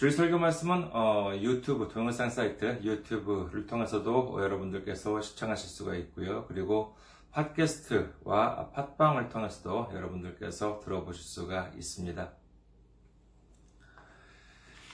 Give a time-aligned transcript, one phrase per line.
[0.00, 6.46] 주일 설교 말씀은 어, 유튜브 동영상 사이트 유튜브를 통해서도 여러분들께서 시청하실 수가 있고요.
[6.48, 6.96] 그리고
[7.32, 12.32] 팟캐스트와 팟빵을 통해서도 여러분들께서 들어보실 수가 있습니다.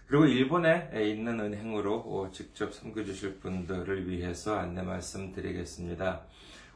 [0.09, 6.23] 그리고 일본에 있는 은행으로 직접 섬겨주실 분들을 위해서 안내 말씀 드리겠습니다.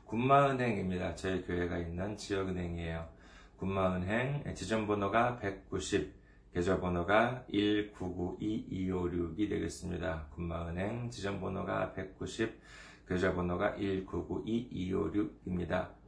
[0.04, 1.14] 군마은행입니다.
[1.14, 3.08] 저희 교회가 있는 지역은행이에요.
[3.56, 6.12] 군마은행 지점번호가 190,
[6.52, 10.26] 계좌번호가 1992256이 되겠습니다.
[10.34, 12.60] 군마은행 지점번호가 190,
[13.08, 16.01] 계좌번호가 1992256입니다.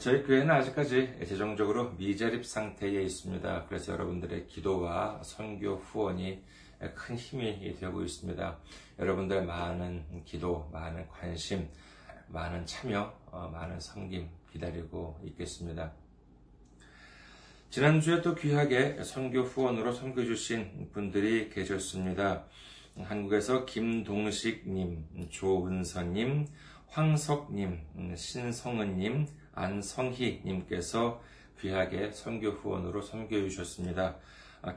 [0.00, 3.66] 저희 교회는 아직까지 재정적으로 미자립 상태에 있습니다.
[3.68, 6.42] 그래서 여러분들의 기도와 선교 후원이
[6.96, 8.58] 큰 힘이 되고 있습니다.
[8.98, 11.68] 여러분들의 많은 기도, 많은 관심,
[12.26, 13.14] 많은 참여,
[13.52, 15.92] 많은 성김 기다리고 있겠습니다.
[17.70, 22.46] 지난주에 또 귀하게 선교 후원으로 섬겨주신 분들이 계셨습니다.
[23.00, 26.48] 한국에서 김동식님, 조은서님,
[26.88, 31.22] 황석님, 신성은님, 안성희님께서
[31.60, 34.16] 귀하게 선교 후원으로 섬겨주셨습니다.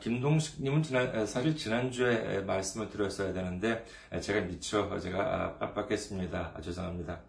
[0.02, 3.86] 김동식님은 지난, 사실 지난주에 말씀을 드렸어야 되는데
[4.22, 6.62] 제가 미처 제가 깜빡했습니다.
[6.62, 7.22] 죄송합니다.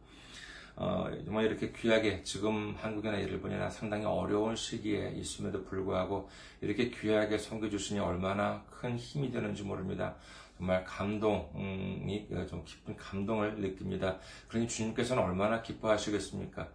[0.80, 6.28] 어, 정말 이렇게 귀하게 지금 한국이나 일본이나 상당히 어려운 시기에 있음에도 불구하고
[6.60, 10.14] 이렇게 귀하게 섬겨주시니 얼마나 큰 힘이 되는지 모릅니다.
[10.56, 14.18] 정말 감동이 좀 깊은 감동을 느낍니다.
[14.48, 16.68] 그러니 주님께서는 얼마나 기뻐하시겠습니까?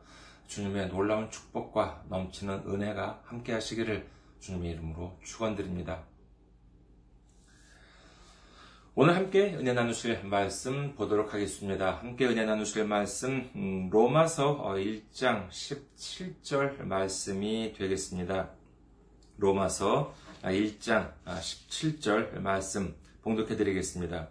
[0.54, 4.08] 주님의 놀라운 축복과 넘치는 은혜가 함께 하시기를
[4.40, 6.04] 주님의 이름으로 축원드립니다.
[8.94, 11.96] 오늘 함께 은혜 나누실 말씀 보도록 하겠습니다.
[11.96, 18.52] 함께 은혜 나누실 말씀 음, 로마서 1장 어, 17절 말씀이 되겠습니다.
[19.38, 24.30] 로마서 1장 아, 17절 아, 말씀 봉독해 드리겠습니다.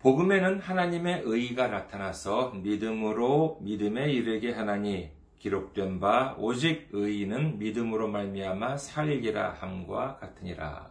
[0.00, 9.52] 복음에는 하나님의 의가 나타나서 믿음으로 믿음에 이르게 하나니 기록된 바 오직 의인은 믿음으로 말미암아 살리기라
[9.60, 10.90] 함과 같으니라.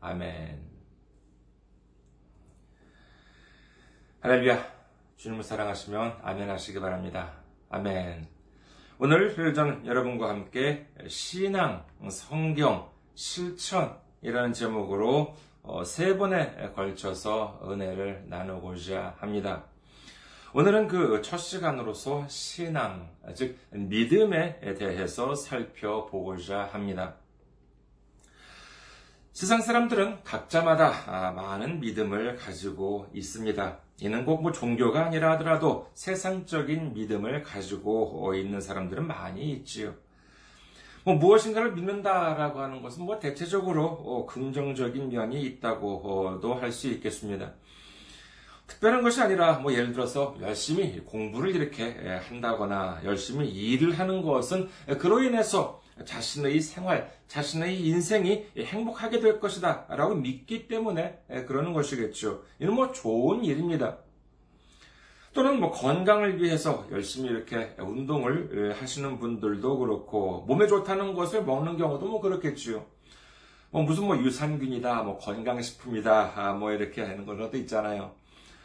[0.00, 0.62] 아멘.
[4.20, 4.74] 할렐루야.
[5.16, 7.32] 주님을 사랑하시면 아멘 하시기 바랍니다.
[7.70, 8.28] 아멘.
[8.98, 15.36] 오늘 저는 여러분과 함께 신앙, 성경, 실천이라는 제목으로 어,
[15.84, 19.64] 세 번에 걸쳐서 은혜를 나누고자 합니다.
[20.52, 27.16] 오늘은 그 첫 시간으로서 신앙, 즉 믿음에 대해서 살펴보고자 합니다.
[29.32, 33.78] 세상 사람들은 각자마다 아, 많은 믿음을 가지고 있습니다.
[34.00, 39.94] 이는 꼭 뭐 종교가 아니라 하더라도 세상적인 믿음을 가지고 있는 사람들은 많이 있지요.
[41.04, 47.52] 뭐 무엇인가를 믿는다라고 하는 것은 뭐 대체적으로 어, 긍정적인 면이 있다고도 할수 있겠습니다.
[48.66, 51.94] 특별한 것이 아니라 뭐 예를 들어서 열심히 공부를 이렇게
[52.28, 60.14] 한다거나 열심히 일을 하는 것은 그로 인해서 자신의 생활, 자신의 인생이 행복하게 될 것이다 라고
[60.14, 62.42] 믿기 때문에 그러는 것이겠죠.
[62.58, 63.98] 이는 뭐 좋은 일입니다.
[65.34, 72.06] 또는 뭐 건강을 위해서 열심히 이렇게 운동을 하시는 분들도 그렇고 몸에 좋다는 것을 먹는 경우도
[72.06, 72.86] 뭐 그렇겠지요.
[73.70, 78.12] 뭐 무슨 뭐 유산균이다, 뭐 건강식품이다, 아, 뭐 이렇게 하는 것도 있잖아요.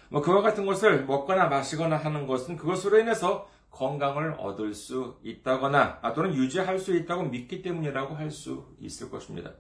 [0.10, 6.14] 뭐 그와 같은 것을 먹거나 마시거나 하는 것은 그것으로 인해서 건강을 얻을 수 있다거나 아,
[6.14, 9.52] 또는 유지할 수 있다고 믿기 때문이라고 할 수 있을 것입니다.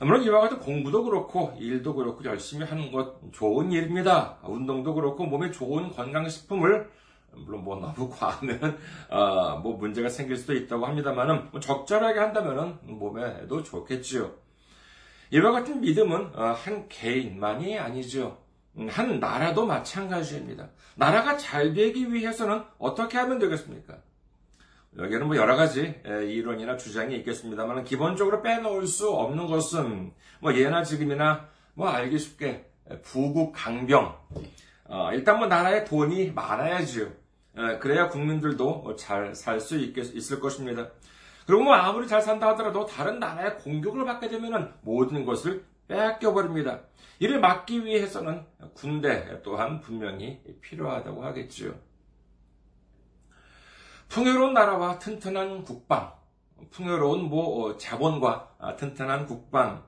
[0.00, 4.38] 물론 이와 같은 공부도 그렇고 일도 그렇고 열심히 하는 것 좋은 일입니다.
[4.42, 6.90] 운동도 그렇고 몸에 좋은 건강식품을
[7.32, 8.78] 물론 뭐 너무 과하면
[9.10, 14.30] 어, 뭐 문제가 생길 수도 있다고 합니다만은 뭐 적절하게 한다면은 몸에도 좋겠지요.
[15.30, 18.38] 이와 같은 믿음은 어, 한 개인만이 아니죠.
[18.78, 20.68] 음, 한 나라도 마찬가지입니다.
[20.96, 23.96] 나라가 잘 되기 위해서는 어떻게 하면 되겠습니까?
[24.98, 31.48] 여기에는 뭐 여러 가지 이론이나 주장이 있겠습니다만 기본적으로 빼놓을 수 없는 것은 뭐 예나 지금이나
[31.74, 32.70] 뭐 알기 쉽게
[33.02, 34.16] 부국 강병
[34.88, 37.08] 어, 일단 뭐 나라에 돈이 많아야지요.
[37.80, 40.90] 그래야 국민들도 잘 살 수 있을 것입니다.
[41.46, 46.80] 그리고 뭐 아무리 잘 산다 하더라도 다른 나라의 공격을 받게 되면 모든 것을 빼앗겨 버립니다.
[47.18, 48.44] 이를 막기 위해서는
[48.74, 51.74] 군대 또한 분명히 필요하다고 하겠지요.
[54.08, 56.12] 풍요로운 나라와 튼튼한 국방,
[56.70, 59.82] 풍요로운 뭐 어, 자본과 아, 튼튼한 국방,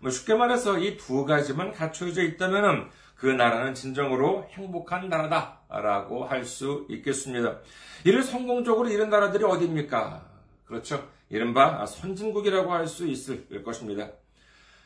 [0.00, 6.86] 뭐 쉽게 말해서 이 두 가지만 갖춰져 있다면 그 나라는 진정으로 행복한 나라다라고 할 수
[6.88, 7.58] 있겠습니다.
[8.04, 10.24] 이를 성공적으로 이룬 나라들이 어디입니까?
[10.66, 11.06] 그렇죠.
[11.28, 14.08] 이른바 선진국이라고 할 수 있을 것입니다.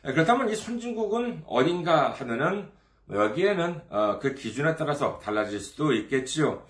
[0.03, 2.69] 그렇다면 이 선진국은 어딘가 하면은
[3.09, 6.63] 여기에는 어, 그 기준에 따라서 달라질 수도 있겠지요.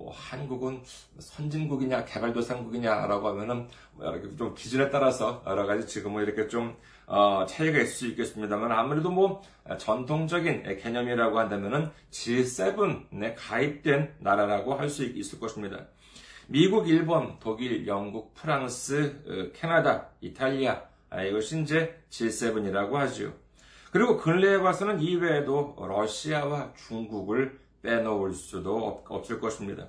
[0.00, 0.82] 뭐 한국은
[1.18, 6.74] 선진국이냐 개발도상국이냐라고 하면은 뭐좀 기준에 따라서 여러 가지 지금 뭐 이렇게 좀
[7.06, 9.42] 어, 차이가 있을 수 있겠습니다만 아무래도 뭐
[9.78, 15.86] 전통적인 개념이라고 한다면은 G7에 가입된 나라라고 할 수 있을 것입니다.
[16.48, 23.34] 미국, 일본, 독일, 영국, 프랑스, 어, 캐나다, 이탈리아 아, 이것이 이제 G7이라고 하죠.
[23.92, 29.88] 그리고 근래에 봐서는 이외에도 러시아와 중국을 빼놓을 수도 없을 것입니다.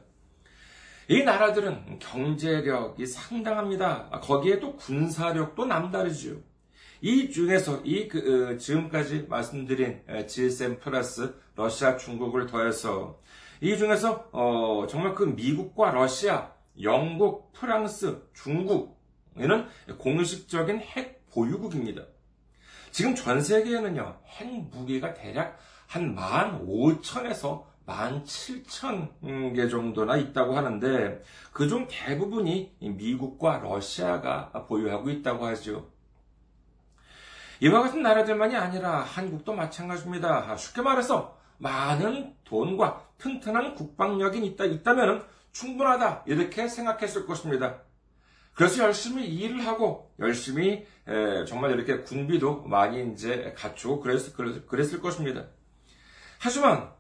[1.08, 4.10] 이 나라들은 경제력이 상당합니다.
[4.22, 6.38] 거기에 또 군사력도 남다르지요.
[7.02, 13.20] 이 중에서 이 그, 어, 지금까지 말씀드린 G7 플러스 러시아, 중국을 더해서
[13.60, 16.52] 이 중에서 어, 정말 그 미국과 러시아,
[16.82, 19.68] 영국, 프랑스, 중국에는
[19.98, 22.04] 공식적인 핵 보유국입니다.
[22.92, 33.60] 지금 전 세계에는요, 핵 무기가 대략 한 15,000에서 17,000개 정도나 있다고 하는데 그중 대부분이 미국과
[33.60, 35.90] 러시아가 보유하고 있다고 하죠.
[37.60, 40.56] 이와 같은 나라들만이 아니라 한국도 마찬가지입니다.
[40.58, 46.24] 쉽게 말해서 많은 돈과 튼튼한 국방력이 있다, 있다면 충분하다.
[46.26, 47.82] 이렇게 생각했을 것입니다.
[48.54, 54.36] 그래서 열심히 일을 하고, 열심히, 에, 정말 이렇게 군비도 많이 이제 갖추고 그랬,
[54.68, 55.46] 그랬을 것입니다.
[56.40, 56.92] 하지만,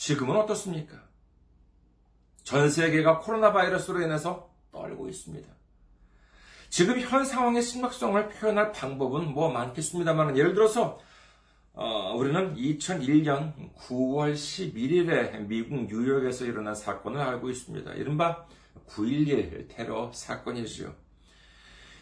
[0.00, 0.96] 지금은 어떻습니까?
[2.42, 5.46] 전 세계가 코로나 바이러스로 인해서 떨고 있습니다.
[6.70, 10.98] 지금 현 상황의 심각성을 표현할 방법은 뭐 많겠습니다만 예를 들어서
[11.74, 17.92] 어, 우리는 2001년 9월 11일에 미국 뉴욕에서 일어난 사건을 알고 있습니다.
[17.92, 18.46] 이른바
[18.88, 20.94] 9.11 테러 사건이지요.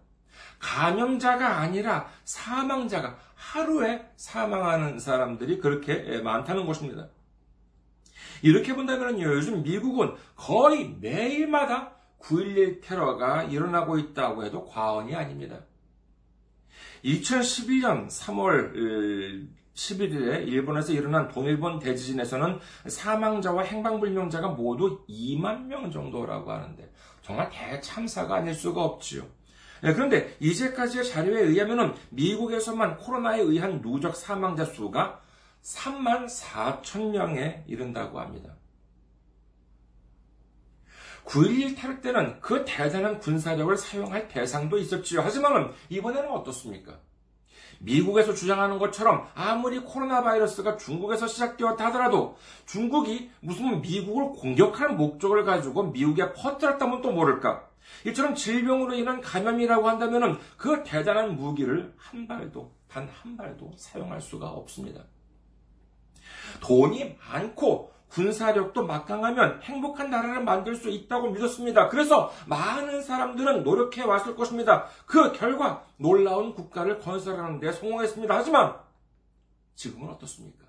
[0.60, 7.10] 감염자가 아니라 사망자가 하루에 사망하는 사람들이 그렇게 많다는 것입니다.
[8.42, 15.60] 이렇게 본다면 요즘 미국은 거의 매일마다 9.11 테러가 일어나고 있다고 해도 과언이 아닙니다.
[17.04, 27.50] 2012년 3월 11일에 일본에서 일어난 동일본 대지진에서는 사망자와 행방불명자가 모두 2만 명 정도라고 하는데 정말
[27.50, 29.24] 대참사가 아닐 수가 없지요.
[29.84, 35.22] 예, 그런데 이제까지의 자료에 의하면 미국에서만 코로나에 의한 누적 사망자 수가
[35.62, 38.57] 3만 4천 명에 이른다고 합니다.
[41.28, 45.22] 9.11 테러 때는 그 대단한 군사력을 사용할 대상도 있었지요.
[45.22, 47.00] 하지만 이번에는 어떻습니까?
[47.80, 55.84] 미국에서 주장하는 것처럼 아무리 코로나 바이러스가 중국에서 시작되었다 하더라도 중국이 무슨 미국을 공격할 목적을 가지고
[55.84, 57.68] 미국에 퍼뜨렸다면 또 모를까?
[58.06, 64.50] 이처럼 질병으로 인한 감염이라고 한다면 그 대단한 무기를 한 발도, 단 한 발도 사용할 수가
[64.50, 65.04] 없습니다.
[66.62, 71.90] 돈이 많고 군사력도 막강하면 행복한 나라를 만들 수 있다고 믿었습니다.
[71.90, 74.88] 그래서 많은 사람들은 노력해 왔을 것입니다.
[75.06, 78.36] 그 결과 놀라운 국가를 건설하는 데 성공했습니다.
[78.36, 78.76] 하지만
[79.76, 80.66] 지금은 어떻습니까?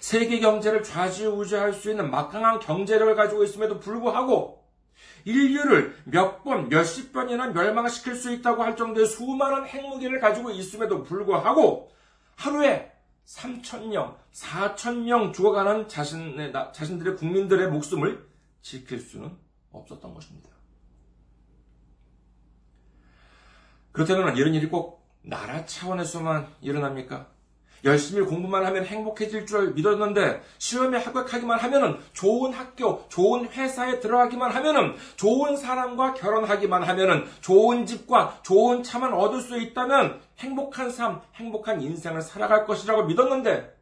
[0.00, 4.58] 세계 경제를 좌지우지할 수 있는 막강한 경제력을 가지고 있음에도 불구하고
[5.24, 11.90] 인류를 몇 번, 몇십 번이나 멸망시킬 수 있다고 할 정도의 수많은 핵무기를 가지고 있음에도 불구하고
[12.36, 12.90] 하루에
[13.28, 18.26] 3천명, 4천명 죽어가는 자신의, 자신들의 국민들의 목숨을
[18.62, 19.36] 지킬 수는
[19.70, 20.48] 없었던 것입니다.
[23.92, 27.30] 그렇다면 이런 일이 꼭 나라 차원에서만 일어납니까?
[27.84, 34.94] 열심히 공부만 하면 행복해질 줄 믿었는데 시험에 합격하기만 하면은 좋은 학교, 좋은 회사에 들어가기만 하면은
[35.16, 42.22] 좋은 사람과 결혼하기만 하면은 좋은 집과 좋은 차만 얻을 수 있다면 행복한 삶, 행복한 인생을
[42.22, 43.76] 살아갈 것이라고 믿었는데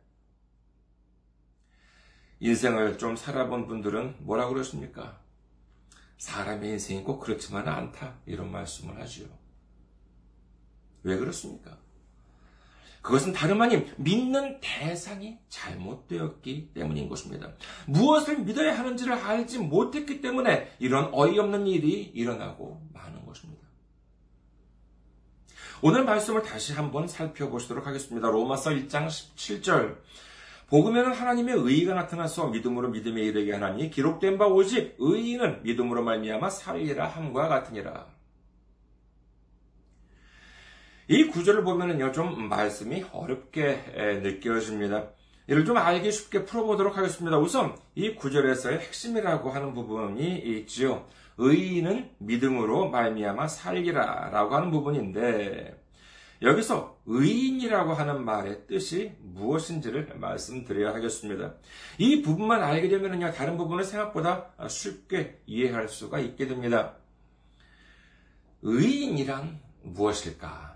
[2.41, 5.19] 인생을 좀 살아본 분들은 뭐라 그러십니까?
[6.19, 8.19] 사람의 인생이 꼭 그렇지만은 않다.
[8.27, 9.27] 이런 말씀을 하지요.
[11.03, 11.79] 왜 그렇습니까?
[13.07, 17.53] 그것은 다름 아닌 믿는 대상이 잘못되었기 때문인 것입니다.
[17.87, 23.63] 무엇을 믿어야 하는지를 알지 못했기 때문에 이런 어이없는 일이 일어나고 마는 것입니다.
[25.83, 28.29] 오늘 말씀을 다시 한번 살펴보시도록 하겠습니다.
[28.29, 29.99] 로마서 1장 17절.
[30.69, 37.07] 복음에는 하나님의 의의가 나타나서 믿음으로 믿음에 이르게 하나니 기록된 바 오직 의인은 믿음으로 말미암아 살리라
[37.07, 38.16] 함과 같으니라.
[41.09, 45.11] 이 구절을 보면은요, 좀 말씀이 어렵게 느껴집니다.
[45.47, 47.39] 이를 좀 알기 쉽게 풀어보도록 하겠습니다.
[47.39, 51.07] 우선 이 구절에서의 핵심이라고 하는 부분이 있지요.
[51.39, 55.81] 의인은 믿음으로 말미암아 살리라라고 하는 부분인데
[56.43, 61.55] 여기서 의인이라고 하는 말의 뜻이 무엇인지를 말씀드려야 하겠습니다.
[61.99, 66.97] 이 부분만 알게 되면요 다른 부분을 생각보다 쉽게 이해할 수가 있게 됩니다.
[68.63, 70.76] 의인이란 무엇일까?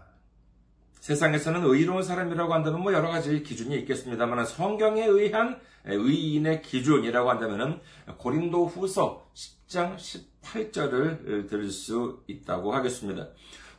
[1.00, 7.80] 세상에서는 의로운 사람이라고 한다면 뭐 여러 가지 기준이 있겠습니다만 성경에 의한 의인의 기준이라고 한다면
[8.18, 13.28] 고린도 후서 10장 18절을 들을 수 있다고 하겠습니다.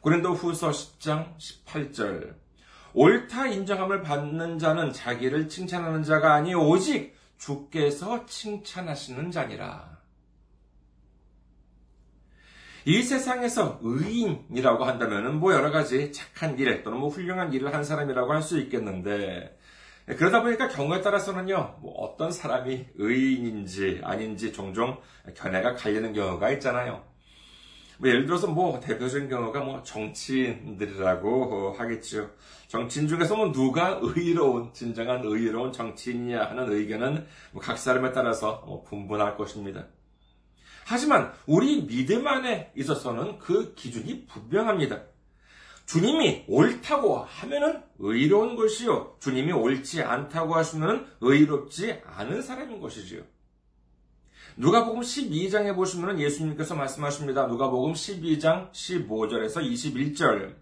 [0.02, 2.34] 고린도 후서 10장 18절.
[2.94, 9.91] 옳다 인정함을 받는 자는 자기를 칭찬하는 자가 아니 오직 주께서 칭찬하시는 자니라.
[12.86, 18.34] 이 세상에서 의인이라고 한다면 뭐 여러 가지 착한 일 또는 뭐 훌륭한 일을 한 사람이라고
[18.34, 19.58] 할 수 있겠는데
[20.18, 24.98] 그러다 보니까 경우에 따라서는요 뭐 어떤 사람이 의인인지 아닌지 종종
[25.36, 27.04] 견해가 갈리는 경우가 있잖아요.
[28.00, 32.32] 뭐 예를 들어서 뭐 대표적인 경우가 뭐 정치인들이라고 하겠죠.
[32.68, 38.82] 정치인 중에서 뭐 누가 의로운 진정한 의로운 정치인이냐 하는 의견은 뭐 각 사람에 따라서 뭐
[38.82, 39.86] 분분할 것입니다.
[40.86, 45.04] 하지만 우리 믿음 안에 있어서는 그 기준이 분명합니다.
[45.86, 49.18] 주님이 옳다고 하면은 의로운 것이요.
[49.20, 53.24] 주님이 옳지 않다고 하시면 의롭지 않은 사람인 것이지요.
[54.58, 57.48] 누가복음 12장에 보시면 예수님께서 말씀하십니다.
[57.48, 60.56] 누가복음 12장 15절에서 21절.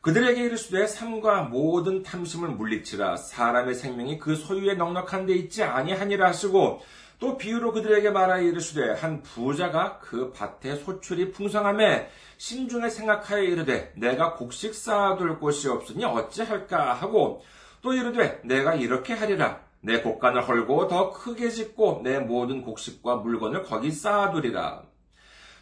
[0.00, 6.80] 그들에게 이르시되 삶과 모든 탐심을 물리치라 사람의 생명이 그 소유에 넉넉한 데 있지 아니하니라 하시고
[7.18, 14.34] 또 비유로 그들에게 말하여 이르시되 한 부자가 그 밭에 소출이 풍성함에 신중에 생각하여 이르되 내가
[14.34, 17.42] 곡식 쌓아둘 곳이 없으니 어찌할까 하고
[17.80, 19.60] 또 이르되 내가 이렇게 하리라.
[19.80, 24.82] 내 곡간을 헐고 더 크게 짓고 내 모든 곡식과 물건을 거기 쌓아두리라.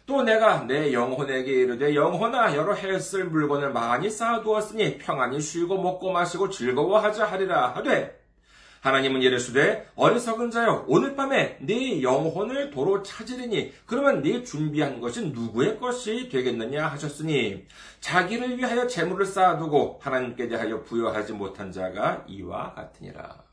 [0.07, 6.11] 또 내가 내 영혼에게 이르되 영혼아 여러 해 쓸 물건을 많이 쌓아두었으니 평안히 쉬고 먹고
[6.11, 8.24] 마시고 즐거워하자 하리라 하되
[8.85, 15.79] 하나님은 이르시되 어리석은 자여 오늘 밤에 네 영혼을 도로 찾으리니 그러면 네 준비한 것이 누구의
[15.79, 17.65] 것이 되겠느냐 하셨으니
[17.99, 23.43] 자기를 위하여 재물을 쌓아두고 하나님께 대하여 부여하지 못한 자가 이와 같으니라.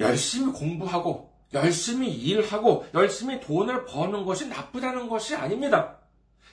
[0.00, 5.98] 열심히 공부하고 열심히 일하고 열심히 돈을 버는 것이 나쁘다는 것이 아닙니다.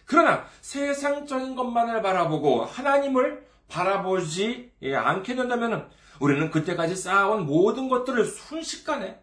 [0.05, 5.89] 그러나 세상적인 것만을 바라보고 하나님을 바라보지 않게 된다면
[6.19, 9.19] 우리는 그때까지 쌓아온 모든 것들을 순식간에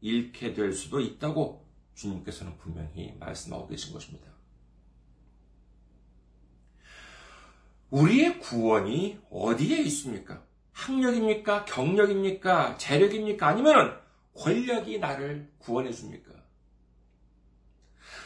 [0.00, 4.30] 잃게 될 수도 있다고 주님께서는 분명히 말씀하고 계신 것입니다.
[7.90, 10.42] 우리의 구원이 어디에 있습니까?
[10.72, 11.64] 학력입니까?
[11.64, 12.78] 경력입니까?
[12.78, 13.48] 재력입니까?
[13.48, 14.00] 아니면
[14.34, 16.30] 권력이 나를 구원해 줍니까?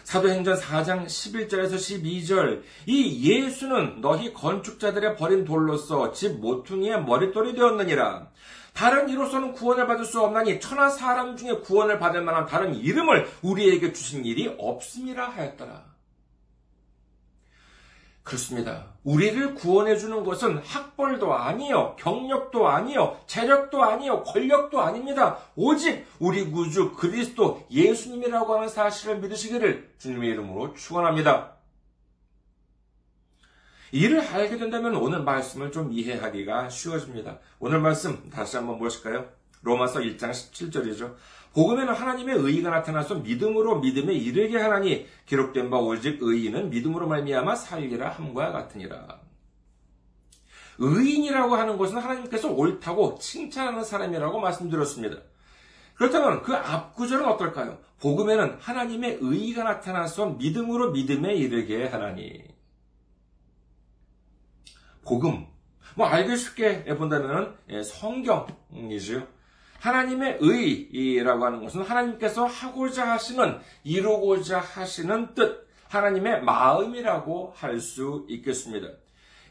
[0.05, 8.29] 사도행전 4장 11절에서 12절 이 예수는 너희 건축자들의 버린 돌로서 집 모퉁이의 머릿돌이 되었느니라.
[8.75, 13.93] 다른 이로서는 구원을 받을 수 없나니 천하 사람 중에 구원을 받을 만한 다른 이름을 우리에게
[13.93, 15.94] 주신 일이 없음이라 하였더라.
[18.25, 18.87] 그렇습니다.
[19.05, 25.39] 우리를 구원해 주는 것은 학벌도 아니요, 경력도 아니요, 재력도 아니요, 권력도 아닙니다.
[25.55, 31.53] 오직 우리 구주 그리스도 예수님이라고 하는 사실을 믿으시기를 주님의 이름으로 축원합니다.
[33.93, 37.39] 이를 알게 된다면 오늘 말씀을 좀 이해하기가 쉬워집니다.
[37.61, 39.29] 오늘 말씀 다시 한번 보실까요?
[39.63, 41.15] 로마서 1장 17절이죠.
[41.55, 48.11] 복음에는 하나님의 의의가 나타나서 믿음으로 믿음에 이르게 하나니 기록된 바 오직 의인은 믿음으로 말미암아 살리라
[48.11, 49.21] 함과 같으니라.
[50.79, 55.19] 의인이라고 하는 것은 하나님께서 옳다고 칭찬하는 사람이라고 말씀드렸습니다.
[55.95, 57.79] 그렇다면 그 앞구절은 어떨까요?
[58.01, 62.43] 복음에는 하나님의 의의가 나타나서 믿음으로 믿음에 이르게 하나니.
[65.05, 65.47] 복음.
[65.95, 69.29] 뭐 알기 쉽게 본다면 예, 성경이죠.
[69.85, 78.89] 하나님의 의라고 하는 것은 하나님께서 하고자 하시는, 이루고자 하시는 뜻, 하나님의 마음이라고 할 수 있겠습니다.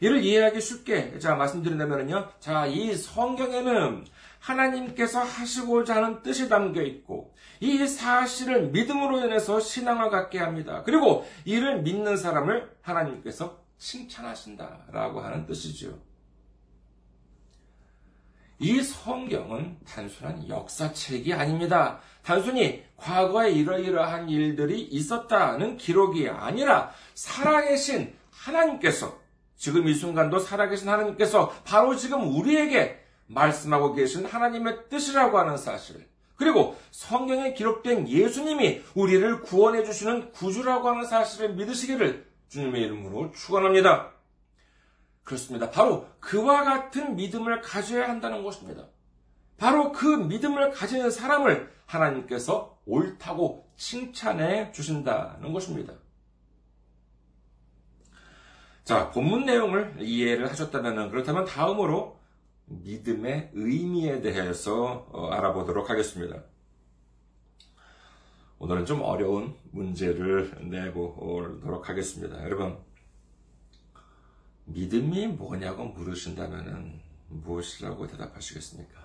[0.00, 2.30] 이를 이해하기 쉽게 자 말씀드린다면요.
[2.40, 4.04] 자, 이 성경에는
[4.40, 10.82] 하나님께서 하시고자 하는 뜻이 담겨 있고 이 사실을 믿음으로 인해서 신앙을 갖게 합니다.
[10.84, 15.96] 그리고 이를 믿는 사람을 하나님께서 칭찬하신다라고 하는 뜻이죠.
[18.58, 22.00] 이 성경은 단순한 역사책이 아닙니다.
[22.22, 29.18] 단순히 과거에 이러이러한 일들이 있었다는 기록이 아니라 살아계신 하나님께서
[29.56, 36.06] 지금 이 순간도 살아계신 하나님께서 바로 지금 우리에게 말씀하고 계신 하나님의 뜻이라고 하는 사실.
[36.36, 44.13] 그리고 성경에 기록된 예수님이 우리를 구원해 주시는 구주라고 하는 사실을 믿으시기를 주님의 이름으로 축원합니다.
[45.24, 45.70] 그렇습니다.
[45.70, 48.86] 바로 그와 같은 믿음을 가져야 한다는 것입니다.
[49.56, 55.94] 바로 그 믿음을 가지는 사람을 하나님께서 옳다고 칭찬해 주신다는 것입니다.
[58.84, 62.18] 자, 본문 내용을 이해를 하셨다면 그렇다면 다음으로
[62.66, 66.42] 믿음의 의미에 대해서 어, 알아보도록 하겠습니다.
[68.58, 72.42] 오늘은 좀 어려운 문제를 내보도록 하겠습니다.
[72.44, 72.78] 여러분,
[74.66, 79.04] 믿음이 뭐냐고 물으신다면 무엇이라고 대답하시겠습니까?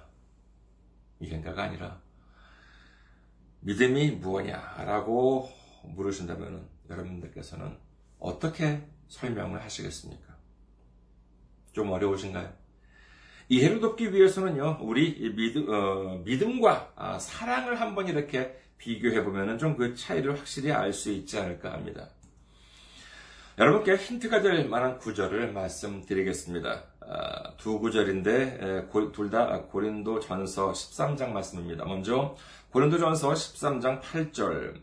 [1.19, 2.01] 이행가가 아니라
[3.61, 5.49] 믿음이 무엇냐라고
[5.83, 7.77] 물으신다면 여러분들께서는
[8.19, 10.37] 어떻게 설명을 하시겠습니까?
[11.71, 12.53] 좀 어려우신가요?
[13.49, 19.95] 이해를 돕기 위해서는요, 우리 믿음, 어, 믿음과 아, 사랑을 한번 이렇게 비교해 보면 좀 그
[19.95, 22.09] 차이를 확실히 알 수 있지 않을까 합니다.
[23.59, 26.83] 여러분께 힌트가 될 만한 구절을 말씀드리겠습니다.
[27.01, 31.83] 아, 두 구절인데 둘 다 고린도 전서 13장 말씀입니다.
[31.83, 32.35] 먼저
[32.71, 34.81] 고린도 전서 13장 8절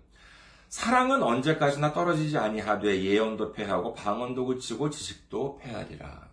[0.69, 6.29] 사랑은 언제까지나 떨어지지 아니하되 예언도 패하고 방언도 그치고 지식도 패하리라.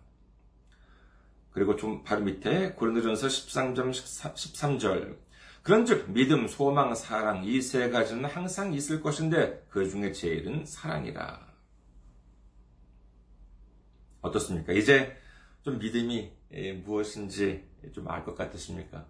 [1.50, 5.16] 그리고 좀 바로 밑에 고린도전서 13장 13절
[5.62, 11.53] 그런즉 믿음, 소망, 사랑 이 세 가지는 항상 있을 것인데 그 중에 제일은 사랑이라.
[14.24, 14.72] 어떻습니까?
[14.72, 15.16] 이제
[15.62, 19.06] 좀 믿음이 예, 무엇인지 좀 알 것 같으십니까?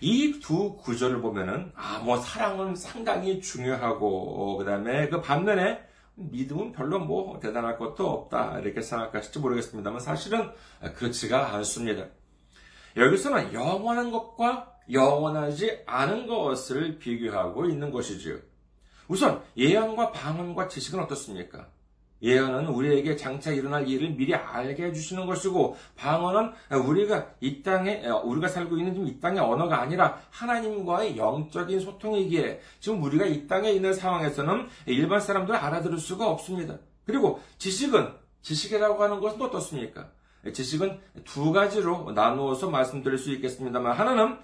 [0.00, 5.80] 이 두 구절을 보면은, 아, 뭐, 사랑은 상당히 중요하고, 어, 그 다음에 그 반면에
[6.16, 8.58] 믿음은 별로 뭐 대단할 것도 없다.
[8.60, 10.50] 이렇게 생각하실지 모르겠습니다만 사실은
[10.96, 12.06] 그렇지가 않습니다.
[12.96, 18.38] 여기서는 영원한 것과 영원하지 않은 것을 비교하고 있는 것이지요.
[19.08, 21.68] 우선 예언과 방언과 지식은 어떻습니까?
[22.22, 26.52] 예언은 우리에게 장차 일어날 일을 미리 알게 해주시는 것이고, 방언은
[26.84, 33.26] 우리가 이 땅에, 우리가 살고 있는 이 땅의 언어가 아니라 하나님과의 영적인 소통이기에, 지금 우리가
[33.26, 36.78] 이 땅에 있는 상황에서는 일반 사람들 알아들을 수가 없습니다.
[37.04, 40.08] 그리고 지식은, 지식이라고 하는 것은 어떻습니까?
[40.52, 44.38] 지식은 두 가지로 나누어서 말씀드릴 수 있겠습니다만, 하나는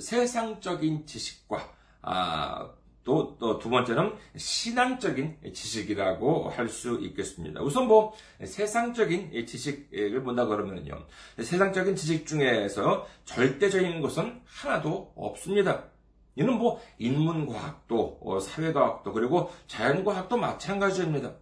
[0.00, 2.70] 세상적인 지식과 아,
[3.08, 7.62] 또, 또 두 번째는 신앙적인 지식이라고 할 수 있겠습니다.
[7.62, 8.12] 우선 뭐
[8.44, 11.06] 세상적인 지식을 본다 그러면요.
[11.40, 15.84] 세상적인 지식 중에서 절대적인 것은 하나도 없습니다.
[16.36, 21.32] 이는 뭐 인문과학도 어, 사회과학도 그리고 자연과학도 마찬가지입니다.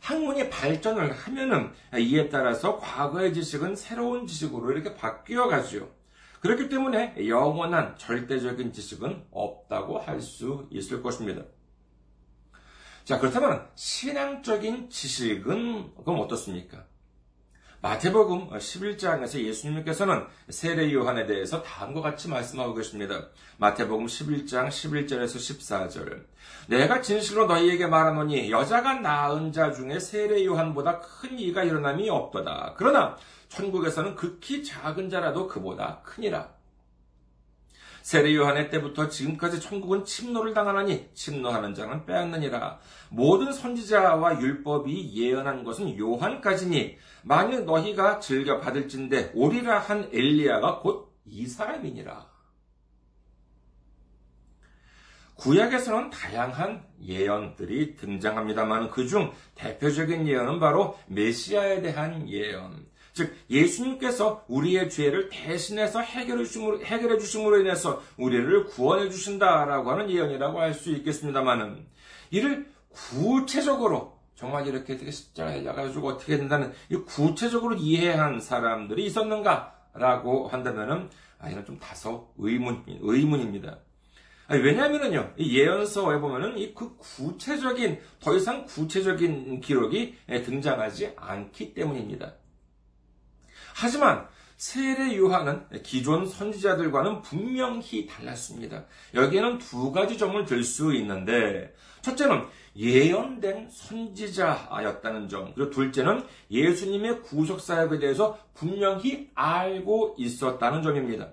[0.00, 5.88] 학문이 발전을 하면은 이에 따라서 과거의 지식은 새로운 지식으로 이렇게 바뀌어 가죠.
[6.44, 11.42] 그렇기 때문에 영원한 절대적인 지식은 없다고 할 수 있을 것입니다.
[13.04, 16.84] 자, 그렇다면 신앙적인 지식은 그럼 어떻습니까?
[17.84, 23.28] 마태복음 11장에서 예수님께서는 세례 요한에 대해서 다음과 같이 말씀하고 계십니다.
[23.58, 26.24] 마태복음 11장 11절에서 14절.
[26.68, 32.76] 내가 진실로 너희에게 말하노니 여자가 낳은 자 중에 세례 요한보다 큰 이가 일어남이 없도다.
[32.78, 33.18] 그러나
[33.50, 36.48] 천국에서는 극히 작은 자라도 그보다 크니라.
[38.04, 42.78] 세례 요한의 때부터 지금까지 천국은 침노를 당하나니 침노하는 자는 빼앗느니라.
[43.08, 51.46] 모든 선지자와 율법이 예언한 것은 요한까지니 만일 너희가 즐겨 받을진데 오리라 한 엘리야가 곧 이
[51.46, 52.32] 사람이니라.
[55.36, 62.83] 구약에서는 다양한 예언들이 등장합니다만 그중 대표적인 예언은 바로 메시아에 대한 예언.
[63.14, 70.60] 즉 예수님께서 우리의 죄를 대신해서 해결해 주심으로, 해결해 주심으로 인해서 우리를 구원해 주신다라고 하는 예언이라고
[70.60, 71.86] 할 수 있겠습니다만은
[72.30, 81.08] 이를 구체적으로 정말 이렇게 되게 십자가에 가지고 어떻게 된다는 이 구체적으로 이해한 사람들이 있었는가라고 한다면은
[81.38, 83.78] 아 이건 좀 다소 의문 의문입니다.
[85.38, 92.34] 이 예언서에 보면은 이 그 구체적인, 더 이상 구체적인 기록이 등장하지 않기 때문입니다.
[93.74, 98.84] 하지만 세례 요한은 기존 선지자들과는 분명히 달랐습니다.
[99.12, 102.44] 여기에는 두 가지 점을 들 수 있는데, 첫째는
[102.76, 111.30] 예언된 선지자였다는 점, 그리고 둘째는 예수님의 구속 사역에 대해서 분명히 알고 있었다는 점입니다.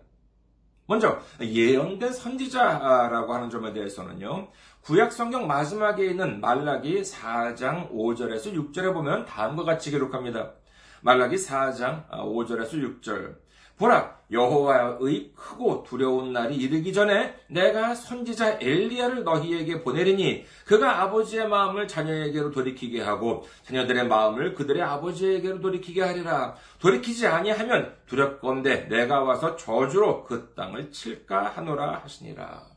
[0.87, 4.49] 먼저 예언된 선지자라고 하는 점에 대해서는요.
[4.81, 10.53] 구약 성경 마지막에 있는 말라기 4장 5절에서 6절에 보면 다음과 같이 기록합니다.
[11.01, 13.35] 말라기 4장 5절에서 6절.
[13.77, 21.87] 보라, 여호와의 크고 두려운 날이 이르기 전에 내가 선지자 엘리야를 너희에게 보내리니 그가 아버지의 마음을
[21.87, 26.55] 자녀에게로 돌이키게 하고 자녀들의 마음을 그들의 아버지에게로 돌이키게 하리라.
[26.79, 32.70] 돌이키지 아니하면 두렵건대 내가 와서 저주로 그 땅을 칠까 하노라 하시니라.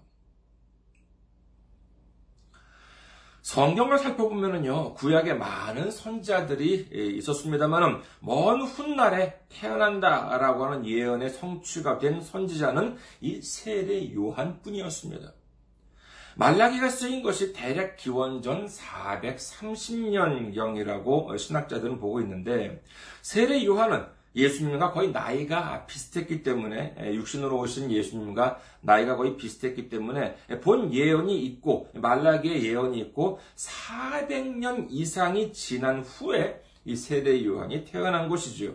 [3.45, 13.43] 성경을 살펴보면요, 구약에 많은 선자들이 있었습니다만은, 먼 훗날에 태어난다라고 하는 예언의 성취가 된 선지자는 이
[13.43, 15.35] 세례 요한 뿐이었습니다.
[16.37, 22.83] 말라기가 쓰인 것이 대략 기원전 430년경이라고 신학자들은 보고 있는데,
[23.21, 30.93] 세례 요한은 예수님과 거의 나이가 비슷했기 때문에 육신으로 오신 예수님과 나이가 거의 비슷했기 때문에 본
[30.93, 38.75] 예언이 있고 말라기의 예언이 있고 400년 이상이 지난 후에 이 세례 요한이 태어난 것이지요.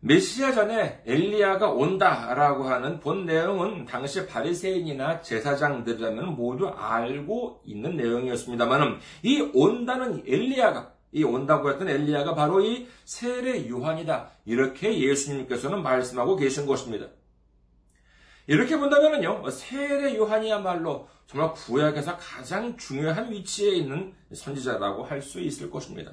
[0.00, 9.40] 메시아 전에 엘리야가 온다라고 하는 본 내용은 당시 바리새인이나 제사장들이라면 모두 알고 있는 내용이었습니다만은 이
[9.54, 14.32] 온다는 엘리야가 이 온다고 했던 엘리야가 바로 이 세례 요한이다.
[14.44, 17.06] 이렇게 예수님께서는 말씀하고 계신 것입니다.
[18.46, 26.12] 이렇게 본다면요, 세례 요한이야말로 정말 구약에서 가장 중요한 위치에 있는 선지자라고 할 수 있을 것입니다.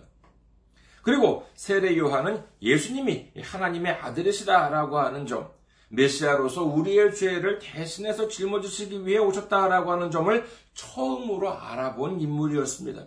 [1.01, 5.51] 그리고 세례 요한은 예수님이 하나님의 아들이시다라고 하는 점,
[5.89, 13.05] 메시아로서 우리의 죄를 대신해서 짊어지시기 위해 오셨다라고 하는 점을 처음으로 알아본 인물이었습니다.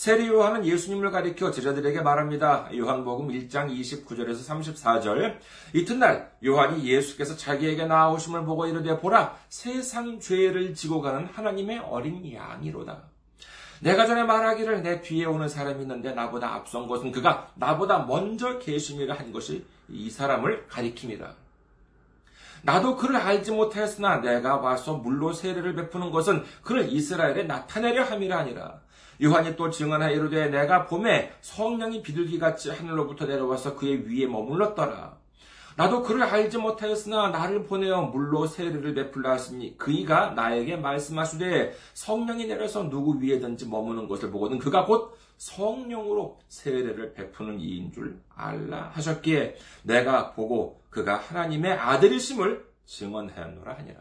[0.00, 2.70] 세례 요한은 예수님을 가리켜 제자들에게 말합니다.
[2.74, 5.36] 요한복음 1장 29절에서 34절.
[5.74, 13.02] 이튿날 요한이 예수께서 자기에게 나오심을 보고 이르되 보라 세상 죄를 지고 가는 하나님의 어린 양이로다.
[13.80, 19.14] 내가 전에 말하기를 내 뒤에 오는 사람이 있는데 나보다 앞선 것은 그가 나보다 먼저 계심이라
[19.16, 21.28] 한 것이 이 사람을 가리킵니다.
[22.62, 28.80] 나도 그를 알지 못하였으나 내가 와서 물로 세례를 베푸는 것은 그를 이스라엘에 나타내려 함이라 아니라
[29.22, 35.18] 요한이 또 증언하여 이르되 내가 봄에 성령이 비둘기같이 하늘로부터 내려와서 그의 위에 머물렀더라.
[35.76, 42.88] 나도 그를 알지 못하였으나 나를 보내어 물로 세례를 베풀라 하시니 그이가 나에게 말씀하시되 성령이 내려서
[42.90, 50.32] 누구 위에든지 머무는 것을 보거든 그가 곧 성령으로 세례를 베푸는 이인 줄 알라 하셨기에 내가
[50.32, 54.00] 보고 그가 하나님의 아들이심을 증언하노라 하니라.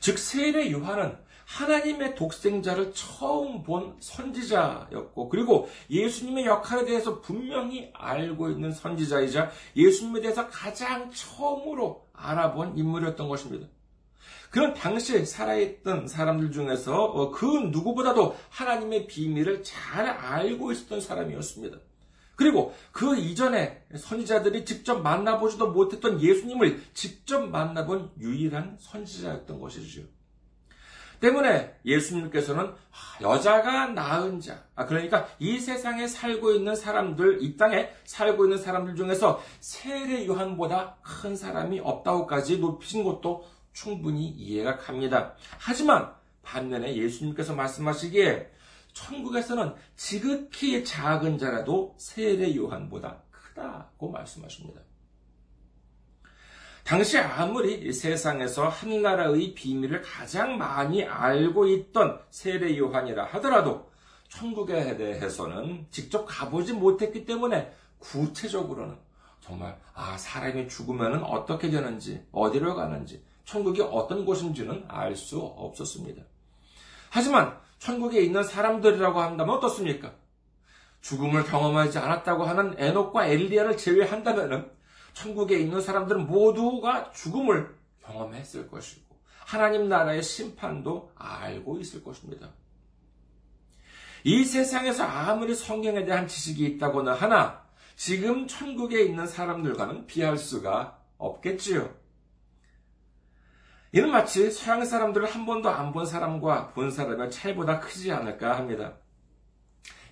[0.00, 1.18] 즉 세례 요한은
[1.50, 10.48] 하나님의 독생자를 처음 본 선지자였고, 그리고 예수님의 역할에 대해서 분명히 알고 있는 선지자이자 예수님에 대해서
[10.48, 13.66] 가장 처음으로 알아본 인물이었던 것입니다.
[14.50, 21.78] 그런 당시에 살아있던 사람들 중에서 어, 그 누구보다도 하나님의 비밀을 잘 알고 있었던 사람이었습니다.
[22.36, 30.02] 그리고 그 이전에 선지자들이 직접 만나보지도 못했던 예수님을 직접 만나본 유일한 선지자였던 것이죠.
[31.20, 37.90] 때문에 예수님께서는 아, 여자가 낳은 자, 아, 그러니까 이 세상에 살고 있는 사람들, 이 땅에
[38.04, 45.34] 살고 있는 사람들 중에서 세례 요한보다 큰 사람이 없다고까지 높이신 것도 충분히 이해가 갑니다.
[45.58, 48.50] 하지만 반면에 예수님께서 말씀하시기에
[48.92, 54.80] 천국에서는 지극히 작은 자라도 세례 요한보다 크다고 말씀하십니다.
[56.90, 63.88] 당시 아무리 세상에서 한 나라의 비밀을 가장 많이 알고 있던 세례 요한이라 하더라도
[64.28, 68.96] 천국에 대해서는 직접 가보지 못했기 때문에 구체적으로는
[69.38, 76.24] 정말 아 사람이 죽으면 어떻게 되는지 어디로 가는지 천국이 어떤 곳인지는 알 수 없었습니다.
[77.08, 80.12] 하지만 천국에 있는 사람들이라고 한다면 어떻습니까?
[81.02, 84.79] 죽음을 경험하지 않았다고 하는 에녹과 엘리야를 제외한다면
[85.20, 92.48] 천국에 있는 사람들은 모두가 죽음을 경험했을 것이고 하나님 나라의 심판도 알고 있을 것입니다.
[94.24, 97.62] 이 세상에서 아무리 성경에 대한 지식이 있다고는 하나
[97.96, 101.94] 지금 천국에 있는 사람들과는 비할 수가 없겠지요.
[103.92, 108.94] 이는 마치 서양 사람들을 한 번도 안 본 사람과 본 사람의 차이보다 크지 않을까 합니다.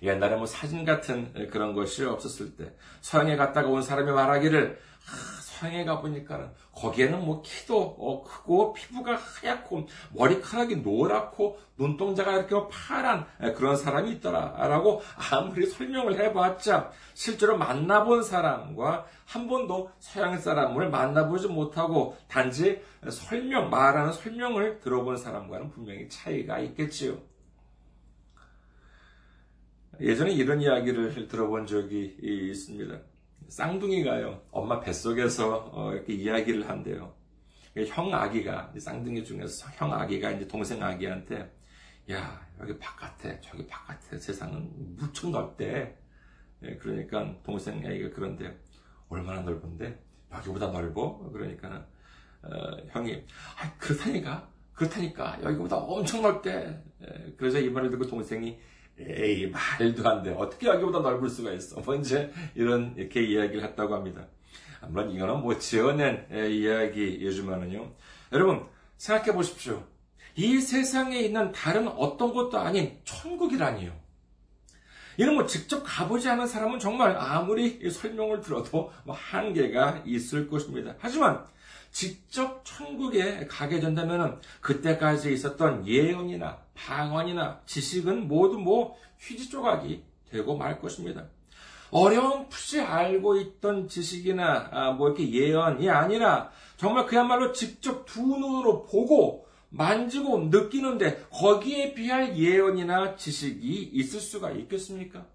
[0.01, 5.83] 옛날에 뭐 사진 같은 그런 것이 없었을 때 서양에 갔다가 온 사람이 말하기를 아, 서양에
[5.83, 13.75] 가보니까 거기에는 뭐 키도 어, 크고 피부가 하얗고 머리카락이 노랗고 눈동자가 이렇게 뭐 파란 그런
[13.75, 22.81] 사람이 있더라라고 아무리 설명을 해봤자 실제로 만나본 사람과 한 번도 서양 사람을 만나보지 못하고 단지
[23.09, 27.17] 설명 말하는 설명을 들어본 사람과는 분명히 차이가 있겠지요.
[29.99, 33.08] 예전에 이런 이야기를 들어본 적이 있습니다.
[33.49, 37.13] 쌍둥이가요, 엄마 뱃속에서 어, 이렇게 이야기를 한대요.
[37.87, 41.51] 형 아기가, 쌍둥이 중에서 형 아기가 이제 동생 아기한테,
[42.11, 45.95] 야, 여기 바깥에, 저기 바깥에 세상은 무척 넓대.
[46.63, 48.55] 예, 그러니까 동생 아기가 그런데,
[49.07, 49.99] 얼마나 넓은데?
[50.31, 51.17] 여기보다 넓어?
[51.31, 51.87] 그러니까,
[52.43, 52.49] 어,
[52.89, 53.23] 형이,
[53.57, 54.49] 아, 그렇다니까?
[54.73, 55.39] 그렇다니까?
[55.43, 56.81] 여기보다 엄청 넓대.
[57.01, 58.59] 예, 그래서 이 말을 듣고 동생이,
[58.99, 60.31] 에이, 말도 안 돼.
[60.31, 61.79] 어떻게 여기보다 넓을 수가 있어.
[61.81, 64.25] 뭐 이제 이런, 이렇게 이야기를 했다고 합니다.
[64.89, 67.91] 물론 이거는 뭐 지어낸 이야기이지만은요.
[68.33, 68.65] 여러분,
[68.97, 69.83] 생각해 보십시오.
[70.35, 73.91] 이 세상에 있는 다른 어떤 것도 아닌 천국이라니요.
[75.17, 80.95] 이런 뭐 직접 가보지 않은 사람은 정말 아무리 설명을 들어도 뭐 한계가 있을 것입니다.
[80.99, 81.45] 하지만
[81.91, 90.79] 직접 천국에 가게 된다면 그때까지 있었던 예언이나 방언이나 지식은 모두 뭐 휴지 조각이 되고 말
[90.79, 91.25] 것입니다.
[91.91, 99.47] 어려움없이 알고 있던 지식이나 아, 뭐 이렇게 예언이 아니라 정말 그야말로 직접 두 눈으로 보고
[99.69, 105.25] 만지고 느끼는데 거기에 비할 예언이나 지식이 있을 수가 있겠습니까?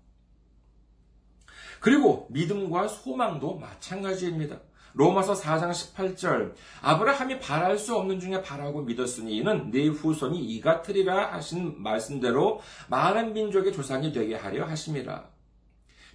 [1.80, 4.60] 그리고 믿음과 소망도 마찬가지입니다.
[4.94, 11.32] 로마서 4장 18절 아브라함이 바랄 수 없는 중에 바라고 믿었으니 이는 네 후손이 이 같으리라
[11.32, 15.34] 하신 말씀대로 많은 민족의 조상이 되게 하려 하심이라.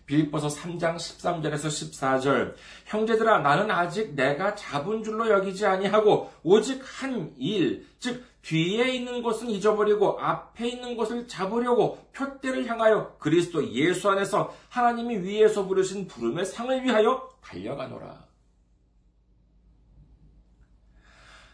[0.05, 7.85] 빌보서 3장 13절에서 14절 형제들아 나는 아직 내가 잡은 줄로 여기지 아니하고 오직 한 일
[7.99, 15.17] 즉 뒤에 있는 것은 잊어버리고 앞에 있는 것을 잡으려고 표대를 향하여 그리스도 예수 안에서 하나님이
[15.17, 18.28] 위에서 부르신 부름의 상을 위하여 달려가노라.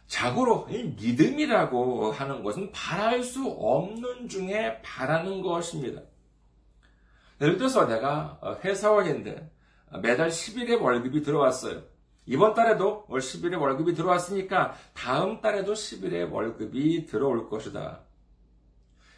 [0.07, 6.01] 자고로 믿음이라고 하는 것은 바랄 수 없는 중에 바라는 것입니다.
[7.41, 9.51] 예를 들어서 내가 회사원인데
[10.01, 11.83] 매달 10일에 월급이 들어왔어요.
[12.25, 18.01] 이번 달에도 10일에 월급이 들어왔으니까 다음 달에도 10일에 월급이 들어올 것이다.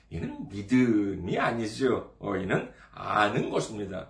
[0.10, 2.16] 이는 믿음이 아니죠.
[2.42, 4.10] 이는 아는 것입니다.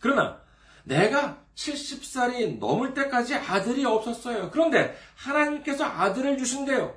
[0.00, 0.40] 그러나
[0.84, 4.50] 내가 70살이 넘을 때까지 아들이 없었어요.
[4.50, 6.96] 그런데 하나님께서 아들을 주신대요.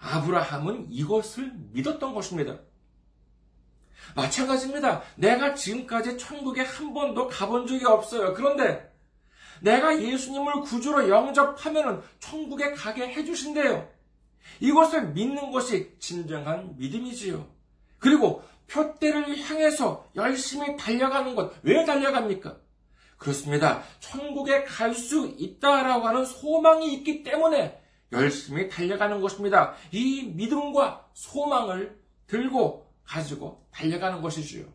[0.00, 2.58] 아브라함은 이것을 믿었던 것입니다.
[4.16, 5.02] 마찬가지입니다.
[5.16, 8.34] 내가 지금까지 천국에 한 번도 가본 적이 없어요.
[8.34, 8.92] 그런데
[9.60, 13.88] 내가 예수님을 구주로 영접하면 천국에 가게 해주신대요.
[14.60, 17.48] 이것을 믿는 것이 진정한 믿음이지요.
[17.98, 22.56] 그리고 표대를 향해서 열심히 달려가는 것, 왜 달려갑니까?
[23.22, 23.82] 그렇습니다.
[24.00, 27.80] 천국에 갈 수 있다라고 하는 소망이 있기 때문에
[28.12, 29.74] 열심히 달려가는 것입니다.
[29.90, 34.66] 이 믿음과 소망을 들고 가지고 달려가는 것이지요.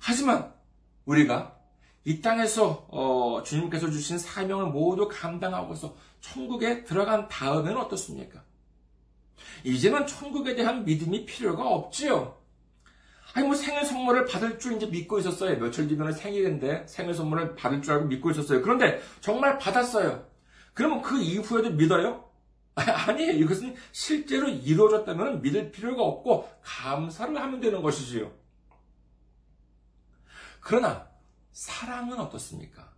[0.00, 0.52] 하지만
[1.04, 1.56] 우리가
[2.04, 8.42] 이 땅에서 어, 주님께서 주신 사명을 모두 감당하고서 천국에 들어간 다음에는 어떻습니까?
[9.64, 12.36] 이제는 천국에 대한 믿음이 필요가 없지요.
[13.34, 15.58] 아니 뭐 생일 선물을 받을 줄 이제 믿고 있었어요.
[15.58, 18.62] 며칠 뒤면 생일인데 생일 선물을 받을 줄 알고 믿고 있었어요.
[18.62, 20.24] 그런데 정말 받았어요.
[20.72, 22.30] 그러면 그 이후에도 믿어요?
[22.76, 23.32] 아니에요.
[23.32, 28.30] 이것은 실제로 이루어졌다면 믿을 필요가 없고 감사를 하면 되는 것이지요.
[30.60, 31.08] 그러나
[31.52, 32.92] 사랑은 어떻습니까?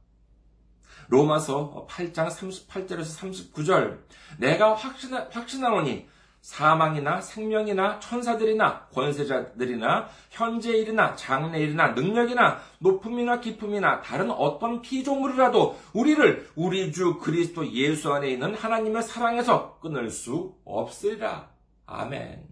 [1.09, 4.01] 로마서 8장 38절에서 39절
[4.39, 6.09] 내가 확신하, 확신하노니
[6.47, 16.49] 사망이나 생명이나 천사들이나 권세자들이나 현재 일이나 장래 일이나 능력이나 높음이나 기쁨이나 다른 어떤 피조물이라도 우리를
[16.55, 21.51] 우리 주 그리스도 예수 안에 있는 하나님의 사랑에서 끊을 수 없으리라.
[21.85, 22.47] 아멘.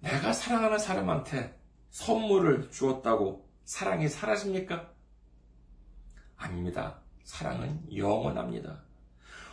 [0.00, 4.88] 내가 사랑하는 사람한테 선물을 주었다고 사랑이 사라집니까?
[6.38, 7.02] 아닙니다.
[7.24, 8.89] 사랑은 영원합니다.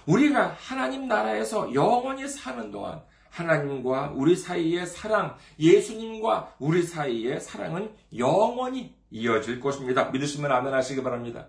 [0.07, 8.95] 우리가 하나님 나라에서 영원히 사는 동안 하나님과 우리 사이의 사랑, 예수님과 우리 사이의 사랑은 영원히
[9.11, 10.09] 이어질 것입니다.
[10.09, 11.47] 믿으시면 아멘 하시기 바랍니다.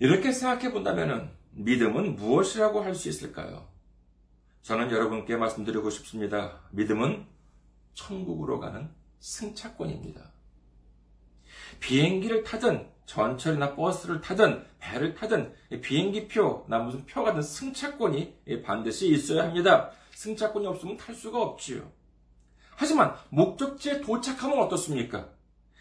[0.00, 3.68] 이렇게 생각해 본다면 믿음은 무엇이라고 할 수 있을까요?
[4.62, 6.60] 저는 여러분께 말씀드리고 싶습니다.
[6.72, 7.26] 믿음은
[7.94, 8.90] 천국으로 가는
[9.20, 10.33] 승차권입니다.
[11.84, 19.10] 비행기를 타든 전철이나 버스를 타든 배를 타든 비행기 표, 나 무슨 표 같은 승차권이 반드시
[19.10, 19.90] 있어야 합니다.
[20.14, 21.92] 승차권이 없으면 탈 수가 없지요.
[22.76, 25.28] 하지만 목적지에 도착하면 어떻습니까?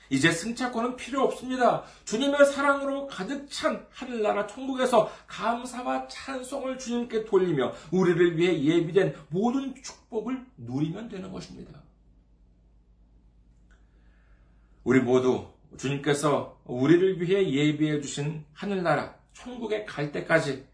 [0.09, 1.83] 이제 승차권은 필요 없습니다.
[2.03, 10.45] 주님의 사랑으로 가득 찬 하늘나라 천국에서 감사와 찬송을 주님께 돌리며 우리를 위해 예비된 모든 축복을
[10.57, 11.81] 누리면 되는 것입니다.
[14.83, 20.65] 우리 모두 주님께서 우리를 위해 예비해 주신 하늘나라 천국에 갈 때까지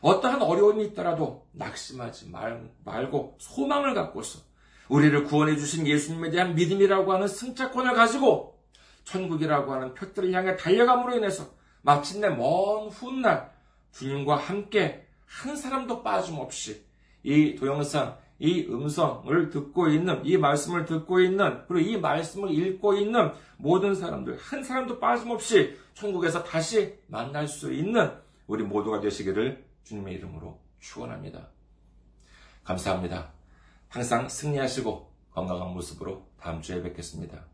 [0.00, 4.40] 어떠한 어려움이 있더라도 낙심하지 말, 말고 소망을 갖고서
[4.88, 8.58] 우리를 구원해 주신 예수님에 대한 믿음이라고 하는 승차권을 가지고
[9.04, 11.46] 천국이라고 하는 표들을 향해 달려감으로 인해서
[11.82, 13.50] 마침내 먼 훗날
[13.92, 16.84] 주님과 함께 한 사람도 빠짐없이
[17.22, 23.32] 이 동영상 이 음성을 듣고 있는, 이 말씀을 듣고 있는, 그리고 이 말씀을 읽고 있는
[23.56, 28.12] 모든 사람들, 한 사람도 빠짐없이 천국에서 다시 만날 수 있는
[28.46, 31.48] 우리 모두가 되시기를 주님의 이름으로 축원합니다.
[32.64, 33.32] 감사합니다.
[33.88, 37.53] 항상 승리하시고 건강한 모습으로 다음 주에 뵙겠습니다.